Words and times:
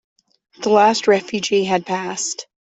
The 0.63 0.69
last 0.71 1.07
refugee 1.07 1.63
had 1.63 1.85
passed. 1.85 2.47